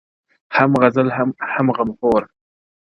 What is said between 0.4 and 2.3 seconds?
•هم غل هم غمخور-